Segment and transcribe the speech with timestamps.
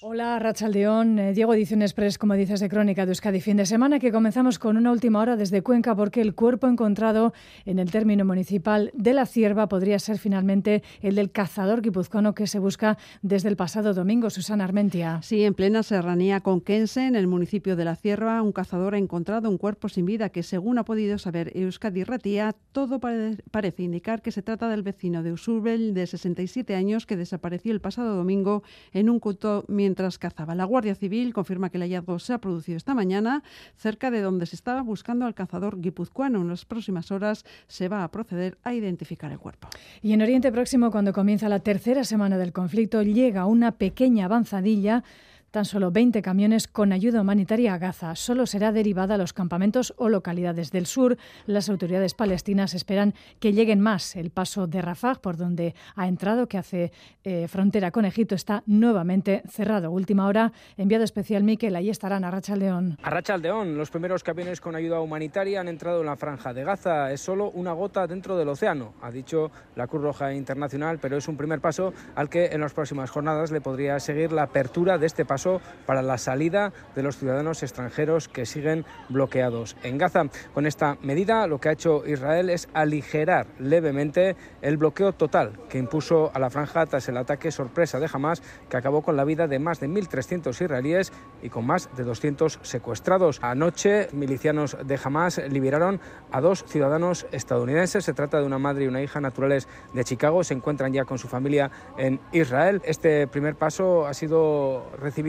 [0.00, 1.18] Hola, Rachaldeón.
[1.18, 3.40] Eh, Diego Edición Express, como dices, de Crónica de Euskadi.
[3.40, 7.32] Fin de semana que comenzamos con una última hora desde Cuenca porque el cuerpo encontrado
[7.64, 12.46] en el término municipal de La Cierva podría ser finalmente el del cazador guipuzcoano que
[12.46, 14.30] se busca desde el pasado domingo.
[14.30, 15.20] Susana Armentia.
[15.22, 19.50] Sí, en plena serranía conquense, en el municipio de La Cierva, un cazador ha encontrado
[19.50, 24.30] un cuerpo sin vida que, según ha podido saber Euskadi Ratía, todo parece indicar que
[24.30, 28.62] se trata del vecino de Usurbel de 67 años que desapareció el pasado domingo
[28.92, 30.54] en un culto mientras cazaba.
[30.54, 33.42] La Guardia Civil confirma que el hallazgo se ha producido esta mañana
[33.74, 36.42] cerca de donde se estaba buscando al cazador guipuzcoano.
[36.42, 39.68] En las próximas horas se va a proceder a identificar el cuerpo.
[40.02, 45.04] Y en Oriente Próximo, cuando comienza la tercera semana del conflicto, llega una pequeña avanzadilla
[45.50, 48.14] Tan solo 20 camiones con ayuda humanitaria a Gaza.
[48.16, 51.16] Solo será derivada a los campamentos o localidades del sur.
[51.46, 54.14] Las autoridades palestinas esperan que lleguen más.
[54.16, 56.92] El paso de Rafah, por donde ha entrado, que hace
[57.24, 59.90] eh, frontera con Egipto, está nuevamente cerrado.
[59.90, 61.76] Última hora, enviado especial Miquel.
[61.76, 62.98] Ahí estarán a Rachaldeón.
[63.02, 67.10] A Rachaldeón, los primeros camiones con ayuda humanitaria han entrado en la franja de Gaza.
[67.10, 71.26] Es solo una gota dentro del océano, ha dicho la Cruz Roja Internacional, pero es
[71.26, 75.06] un primer paso al que en las próximas jornadas le podría seguir la apertura de
[75.06, 75.37] este paso
[75.86, 80.24] para la salida de los ciudadanos extranjeros que siguen bloqueados en Gaza.
[80.54, 85.78] Con esta medida lo que ha hecho Israel es aligerar levemente el bloqueo total que
[85.78, 89.46] impuso a la franja tras el ataque sorpresa de Hamas que acabó con la vida
[89.46, 93.38] de más de 1.300 israelíes y con más de 200 secuestrados.
[93.42, 96.00] Anoche, milicianos de Hamas liberaron
[96.30, 98.04] a dos ciudadanos estadounidenses.
[98.04, 100.42] Se trata de una madre y una hija naturales de Chicago.
[100.42, 102.80] Se encuentran ya con su familia en Israel.
[102.84, 105.27] Este primer paso ha sido recibido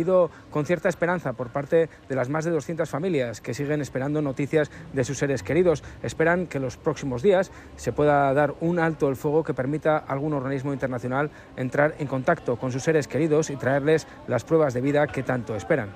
[0.49, 4.71] con cierta esperanza por parte de las más de 200 familias que siguen esperando noticias
[4.93, 5.83] de sus seres queridos.
[6.03, 9.97] Esperan que en los próximos días se pueda dar un alto el fuego que permita
[9.97, 14.73] a algún organismo internacional entrar en contacto con sus seres queridos y traerles las pruebas
[14.73, 15.89] de vida que tanto esperan.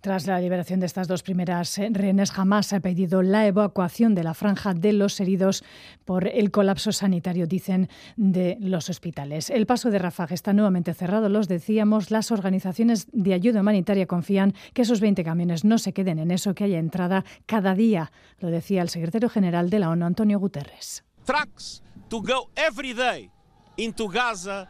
[0.00, 4.32] Tras la liberación de estas dos primeras rehenes, jamás ha pedido la evacuación de la
[4.32, 5.62] franja de los heridos
[6.06, 9.50] por el colapso sanitario, dicen, de los hospitales.
[9.50, 12.10] El paso de Rafah está nuevamente cerrado, los decíamos.
[12.10, 16.54] Las organizaciones de ayuda humanitaria confían que esos 20 camiones no se queden en eso,
[16.54, 21.04] que haya entrada cada día, lo decía el secretario general de la ONU, Antonio Guterres.
[21.26, 23.30] Trucks to go every day
[23.76, 24.66] into Gaza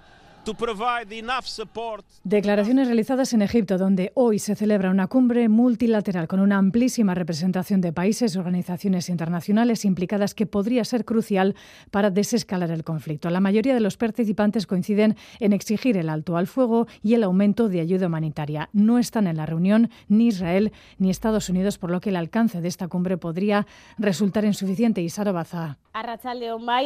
[2.24, 7.80] Declaraciones realizadas en Egipto, donde hoy se celebra una cumbre multilateral con una amplísima representación
[7.80, 11.54] de países y organizaciones internacionales implicadas que podría ser crucial
[11.90, 13.28] para desescalar el conflicto.
[13.30, 17.68] La mayoría de los participantes coinciden en exigir el alto al fuego y el aumento
[17.68, 18.70] de ayuda humanitaria.
[18.72, 22.60] No están en la reunión ni Israel ni Estados Unidos, por lo que el alcance
[22.60, 23.66] de esta cumbre podría
[23.98, 25.02] resultar insuficiente.
[25.02, 25.78] Y Sara Baza.
[25.92, 26.40] A Rachel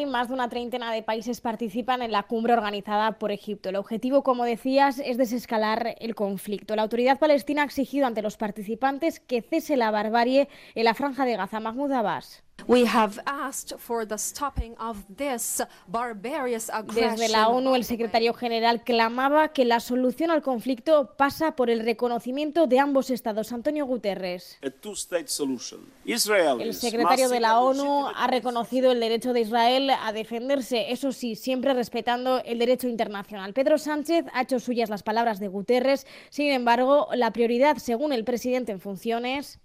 [0.08, 4.22] más de una treintena de países participan en la cumbre organizada por Egipto el objetivo,
[4.22, 6.76] como decías, es desescalar el conflicto.
[6.76, 11.24] La autoridad palestina ha exigido ante los participantes que cese la barbarie en la franja
[11.24, 11.60] de Gaza.
[11.60, 12.44] Mahmoud Abbas.
[16.94, 21.80] Desde la ONU, el secretario general clamaba que la solución al conflicto pasa por el
[21.80, 23.52] reconocimiento de ambos estados.
[23.52, 24.58] Antonio Guterres.
[26.60, 31.36] El secretario de la ONU ha reconocido el derecho de Israel a defenderse, eso sí,
[31.36, 33.52] siempre respetando el derecho internacional.
[33.52, 36.06] Pedro Sánchez ha hecho suyas las palabras de Guterres.
[36.30, 39.58] Sin embargo, la prioridad, según el presidente en funciones,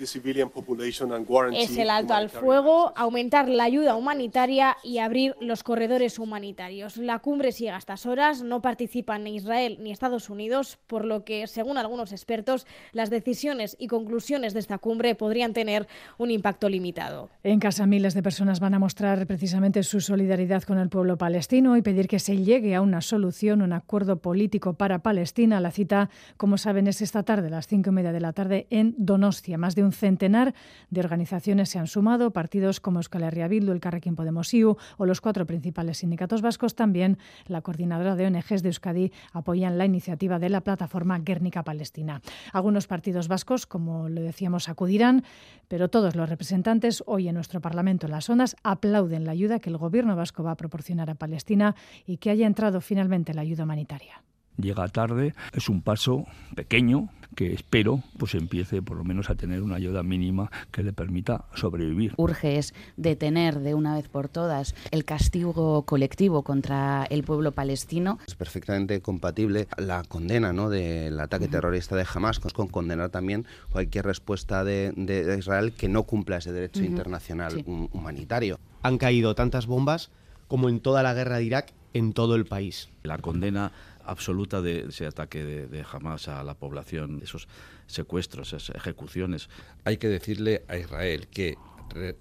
[0.00, 6.96] es el alto al fuego, aumentar la ayuda humanitaria y abrir los corredores humanitarios.
[6.96, 11.24] La cumbre sigue a estas horas, no participan ni Israel ni Estados Unidos, por lo
[11.24, 15.86] que, según algunos expertos, las decisiones y conclusiones de esta cumbre podrían tener
[16.18, 17.28] un impacto limitado.
[17.42, 21.76] En casa miles de personas van a mostrar precisamente su solidaridad con el pueblo palestino
[21.76, 25.60] y pedir que se llegue a una solución, un acuerdo político para Palestina.
[25.60, 28.66] La cita, como saben, es esta tarde, a las cinco y media de la tarde,
[28.70, 29.58] en Donostia.
[29.58, 30.54] Más de un centenar
[30.90, 35.06] de organizaciones se han sumado, partidos como Euskal Herria Bildu, el Carrequín Podemos IU o
[35.06, 36.74] los cuatro principales sindicatos vascos.
[36.74, 42.22] También la coordinadora de ONGs de Euskadi apoyan la iniciativa de la plataforma Guernica Palestina.
[42.52, 45.24] Algunos partidos vascos, como lo decíamos, acudirán,
[45.68, 49.70] pero todos los representantes hoy en nuestro Parlamento en las zonas aplauden la ayuda que
[49.70, 51.74] el gobierno vasco va a proporcionar a Palestina
[52.06, 54.22] y que haya entrado finalmente la ayuda humanitaria
[54.62, 59.62] llega tarde, es un paso pequeño que espero pues empiece por lo menos a tener
[59.62, 62.14] una ayuda mínima que le permita sobrevivir.
[62.16, 68.18] Urge es detener de una vez por todas el castigo colectivo contra el pueblo palestino.
[68.26, 70.70] Es perfectamente compatible la condena ¿no?
[70.70, 74.92] del ataque terrorista de Hamas con condenar también cualquier respuesta de,
[75.38, 78.58] Israel que no cumpla ese derecho internacional humanitario.
[78.82, 80.10] Han caído tantas bombas
[80.48, 82.88] como en toda la guerra de Irak en todo el país.
[83.02, 83.72] La condena
[84.04, 87.48] absoluta de ese ataque de, de Hamas a la población, esos
[87.86, 89.48] secuestros, esas ejecuciones.
[89.84, 91.56] Hay que decirle a Israel que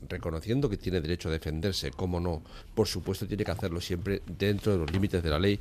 [0.10, 2.42] reconociendo que tiene derecho a defenderse, cómo no,
[2.74, 5.60] por supuesto tiene que hacerlo siempre dentro de los límites de la ley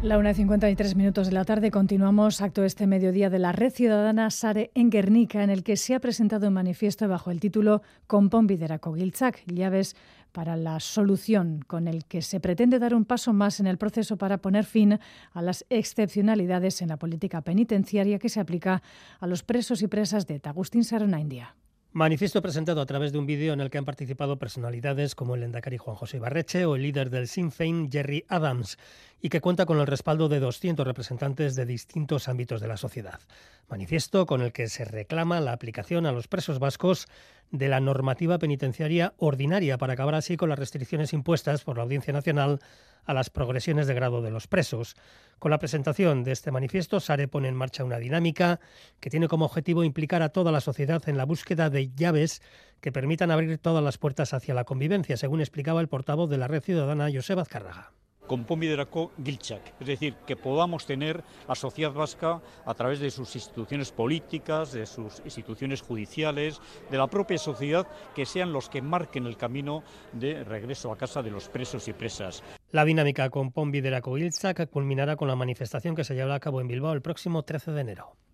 [0.00, 4.70] La 1.53 minutos de la tarde continuamos acto este mediodía de la Red Ciudadana Sare
[4.74, 8.94] en Guernica, en el que se ha presentado un manifiesto bajo el título Compon Biderako
[8.94, 9.96] Giltzak, llaves
[10.32, 14.16] para la solución, con el que se pretende dar un paso más en el proceso
[14.16, 14.98] para poner fin
[15.32, 18.82] a las excepcionalidades en la política penitenciaria que se aplica
[19.20, 21.54] a los presos y presas de Agustín Sarona, India.
[21.92, 25.42] Manifiesto presentado a través de un vídeo en el que han participado personalidades como el
[25.42, 28.76] Endacari Juan José Barreche o el líder del Sinn Féin Jerry Adams
[29.22, 33.20] y que cuenta con el respaldo de 200 representantes de distintos ámbitos de la sociedad.
[33.68, 37.08] Manifiesto con el que se reclama la aplicación a los presos vascos
[37.50, 42.12] de la normativa penitenciaria ordinaria para acabar así con las restricciones impuestas por la Audiencia
[42.12, 42.60] Nacional
[43.04, 44.96] a las progresiones de grado de los presos.
[45.38, 48.60] Con la presentación de este manifiesto, Sare pone en marcha una dinámica
[49.00, 52.42] que tiene como objetivo implicar a toda la sociedad en la búsqueda de llaves
[52.80, 56.48] que permitan abrir todas las puertas hacia la convivencia, según explicaba el portavoz de la
[56.48, 57.92] Red Ciudadana, Joseba Azcárraga
[58.28, 63.34] con Pomiderako Gilchak, es decir, que podamos tener la sociedad vasca a través de sus
[63.34, 66.60] instituciones políticas, de sus instituciones judiciales,
[66.90, 69.82] de la propia sociedad, que sean los que marquen el camino
[70.12, 72.44] de regreso a casa de los presos y presas.
[72.70, 76.68] La dinámica con Pomiderako Gilchak culminará con la manifestación que se llevará a cabo en
[76.68, 78.27] Bilbao el próximo 13 de enero.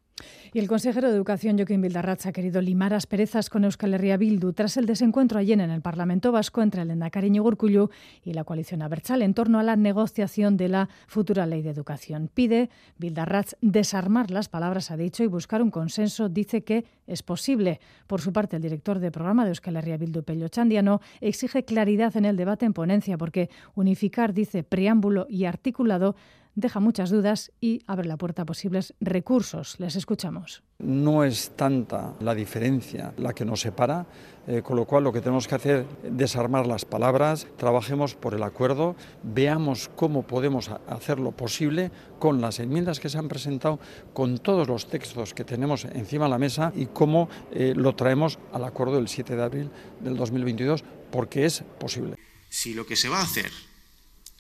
[0.52, 4.52] Y el consejero de Educación, Joaquín Bildarratz, ha querido limar asperezas con Euskal Herria Bildu
[4.52, 7.90] tras el desencuentro ayer en el Parlamento Vasco entre el Endacari Gurkullu
[8.24, 12.30] y la coalición Abertzal en torno a la negociación de la futura ley de educación.
[12.32, 16.28] Pide Bildarratz desarmar las palabras, ha dicho, y buscar un consenso.
[16.28, 17.80] Dice que es posible.
[18.06, 22.16] Por su parte, el director de programa de Euskal Herria Bildu, Pello Chandiano, exige claridad
[22.16, 26.14] en el debate en ponencia porque unificar, dice, preámbulo y articulado
[26.54, 29.76] deja muchas dudas y abre la puerta a posibles recursos.
[29.78, 30.62] Les escuchamos.
[30.78, 34.06] No es tanta la diferencia la que nos separa,
[34.46, 38.34] eh, con lo cual lo que tenemos que hacer es desarmar las palabras, trabajemos por
[38.34, 43.78] el acuerdo, veamos cómo podemos hacerlo posible con las enmiendas que se han presentado,
[44.12, 48.38] con todos los textos que tenemos encima de la mesa y cómo eh, lo traemos
[48.52, 52.16] al acuerdo del 7 de abril del 2022, porque es posible.
[52.48, 53.50] Si lo que se va a hacer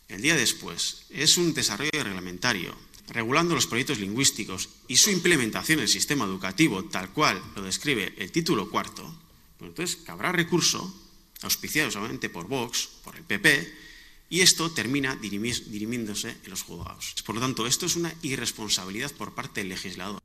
[0.08, 2.74] el día después es un desarrollo reglamentario
[3.08, 8.14] regulando los proyectos lingüísticos y su implementación en el sistema educativo tal cual lo describe
[8.16, 9.14] el título cuarto,
[9.60, 10.92] entonces cabrá recurso,
[11.42, 13.84] auspiciado solamente por Vox, por el PP,
[14.30, 17.14] y esto termina dirimiéndose en los juzgados.
[17.24, 20.23] Por lo tanto, esto es una irresponsabilidad por parte del legislador.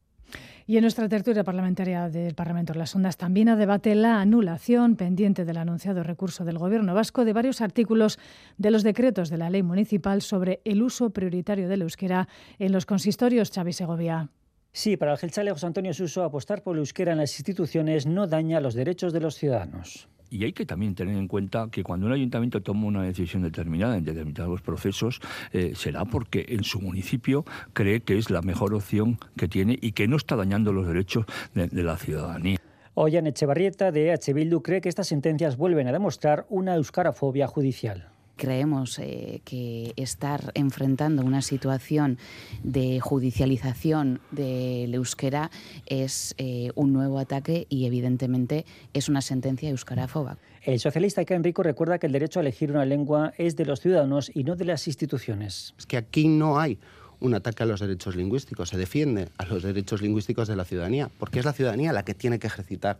[0.69, 4.98] Y en nuestra tertulia parlamentaria del Parlamento de las Ondas también a debate la anulación
[4.98, 8.19] pendiente del anunciado recurso del Gobierno vasco de varios artículos
[8.60, 12.27] de los decretos de la ley municipal sobre el uso prioritario del euskera
[12.60, 14.30] en los consistorios Xavi Segovia.
[14.71, 18.27] Sí, para el Gelchale José Antonio Suso, apostar por el euskera en las instituciones no
[18.27, 20.07] daña los derechos de los ciudadanos.
[20.30, 23.98] Y hay que también tener en cuenta que cuando un ayuntamiento toma una decisión determinada
[23.98, 25.20] en determinados procesos,
[25.52, 29.94] eh, será porque en su municipio cree que es la mejor opción que tiene y
[29.94, 32.58] que no está dañando los derechos de, la ciudadanía.
[32.94, 38.10] Oyan Echevarrieta de EH Bildu cree que estas sentencias vuelven a demostrar una euskarafobia judicial
[38.39, 42.18] creemos eh, que estar enfrentando una situación
[42.63, 45.52] de judicialización del euskera
[45.85, 50.37] es eh, un nuevo ataque y evidentemente es una sentencia euskarafoba.
[50.64, 53.81] El socialista Ken Rico recuerda que el derecho a elegir una lengua es de los
[53.81, 55.75] ciudadanos y no de las instituciones.
[55.78, 56.80] Es que aquí no hay
[57.19, 61.09] un ataque a los derechos lingüísticos, se defiende a los derechos lingüísticos de la ciudadanía,
[61.19, 62.97] porque es la ciudadanía la que tiene que ejercitar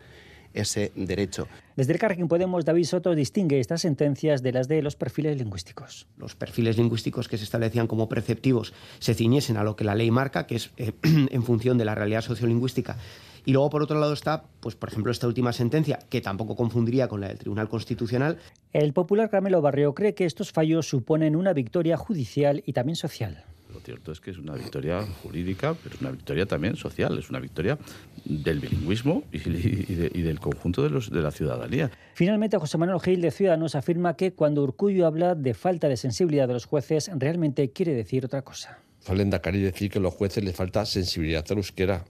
[0.53, 1.47] ese derecho.
[1.75, 6.07] Desde el Carrequín Podemos, David Soto distingue estas sentencias de las de los perfiles lingüísticos.
[6.17, 10.11] Los perfiles lingüísticos que se establecían como preceptivos se ciñesen a lo que la ley
[10.11, 12.97] marca, que es eh, en función de la realidad sociolingüística.
[13.45, 17.07] Y luego, por otro lado, está, pues, por ejemplo, esta última sentencia, que tampoco confundiría
[17.07, 18.37] con la del Tribunal Constitucional.
[18.73, 23.45] El popular Carmelo Barrio cree que estos fallos suponen una victoria judicial y también social.
[23.73, 27.29] Lo cierto es que es una victoria jurídica, pero es una victoria también social, es
[27.29, 27.77] una victoria
[28.25, 31.91] del bilingüismo y, del conjunto de, los, de la ciudadanía.
[32.15, 36.47] Finalmente, José Manuel Gil de Ciudadanos afirma que cuando Urcullo habla de falta de sensibilidad
[36.47, 38.79] de los jueces, realmente quiere decir otra cosa.
[39.01, 42.05] Falenda Cari decir que a los jueces les falta sensibilidad a la euskera.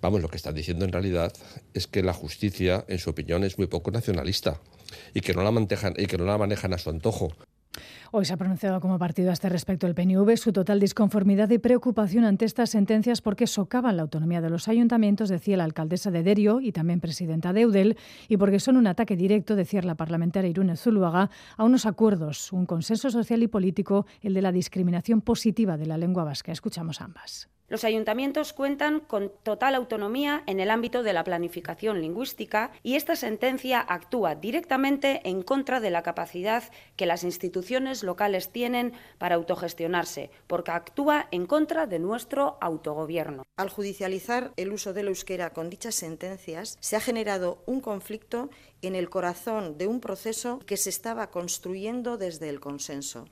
[0.00, 1.32] Vamos, lo que están diciendo en realidad
[1.74, 4.60] es que la justicia, en su opinión, es muy poco nacionalista
[5.14, 7.32] y que no la, manejan, y que no la manejan a su antojo.
[8.10, 11.58] Hoy se ha pronunciado como partido a este respecto el PNV su total disconformidad y
[11.58, 16.22] preocupación ante estas sentencias porque socavan la autonomía de los ayuntamientos, decía la alcaldesa de
[16.22, 20.48] Derio y también presidenta de Eudel, y porque son un ataque directo, decía la parlamentaria
[20.48, 25.76] Irune Zuluaga, a unos acuerdos, un consenso social y político, el de la discriminación positiva
[25.76, 26.50] de la lengua vasca.
[26.50, 27.50] Escuchamos ambas.
[27.68, 33.14] Los ayuntamientos cuentan con total autonomía en el ámbito de la planificación lingüística y esta
[33.14, 36.64] sentencia actúa directamente en contra de la capacidad
[36.96, 43.42] que las instituciones locales tienen para autogestionarse, porque actúa en contra de nuestro autogobierno.
[43.58, 48.48] Al judicializar el uso del euskera con dichas sentencias, se ha generado un conflicto
[48.80, 53.26] en el corazón de un proceso que se estaba construyendo desde el consenso.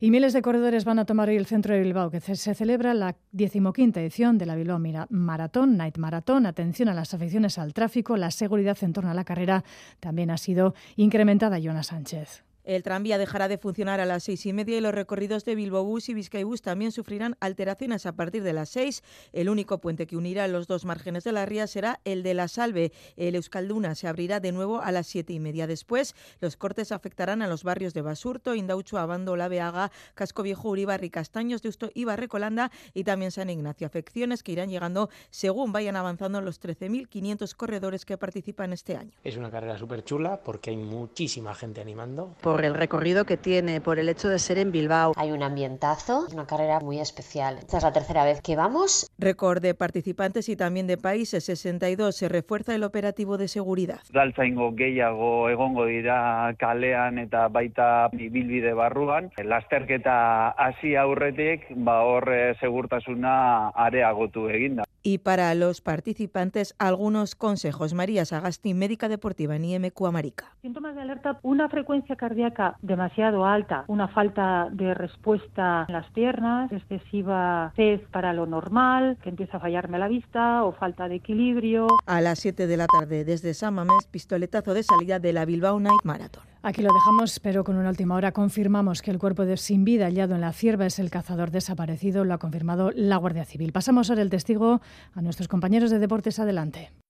[0.00, 2.94] Y miles de corredores van a tomar hoy el centro de Bilbao, que se celebra
[2.94, 6.46] la decimoquinta edición de la Bilbao Maratón, Night Maratón.
[6.46, 9.64] Atención a las aficiones al tráfico, la seguridad en torno a la carrera
[10.00, 12.49] también ha sido incrementada, Jonas Sánchez.
[12.70, 15.82] El tranvía dejará de funcionar a las seis y media y los recorridos de Bilbao
[15.82, 19.02] Bus y Vizcaibus también sufrirán alteraciones a partir de las seis.
[19.32, 22.46] El único puente que unirá los dos márgenes de la ría será el de la
[22.46, 22.92] Salve.
[23.16, 25.66] El Euskalduna se abrirá de nuevo a las siete y media.
[25.66, 30.68] Después, los cortes afectarán a los barrios de Basurto, Indaucho, Abando, La Beaga, Casco Viejo,
[30.68, 33.88] Uribarri, Castaños, Deusto y Barrecolanda y también San Ignacio.
[33.88, 39.10] Afecciones que irán llegando según vayan avanzando los 13.500 corredores que participan este año.
[39.24, 43.80] Es una carrera súper chula porque hay muchísima gente animando por el recorrido que tiene,
[43.80, 45.12] por el hecho de ser en Bilbao.
[45.16, 47.58] Hay un ambientazo, es una carrera muy especial.
[47.58, 49.10] Esta es la tercera vez que vamos.
[49.18, 52.16] Récord de participantes y también de países, 62.
[52.16, 54.00] Se refuerza el operativo de seguridad.
[54.12, 59.30] Daltzaingo gehiago egongo dira kalean eta baita ibilbide barruan.
[59.42, 64.84] Lasterketa hasi aurretik, ba hor segurtasuna areagotu eginda.
[65.02, 67.94] Y para los participantes, algunos consejos.
[67.94, 70.54] María Sagasti, médica deportiva en IMQ Amarica.
[70.60, 76.70] Síntomas de alerta, una frecuencia cardíaca demasiado alta, una falta de respuesta en las piernas,
[76.70, 81.86] excesiva sed para lo normal, que empieza a fallarme la vista o falta de equilibrio.
[82.06, 85.80] A las 7 de la tarde, desde San Mamés, pistoletazo de salida de la Bilbao
[85.80, 86.49] Night Marathon.
[86.62, 90.04] Aquí lo dejamos, pero con una última hora confirmamos que el cuerpo de sin vida
[90.04, 93.72] hallado en la cierva es el cazador desaparecido, lo ha confirmado la Guardia Civil.
[93.72, 94.82] Pasamos ahora el testigo
[95.14, 96.38] a nuestros compañeros de deportes.
[96.38, 96.90] Adelante.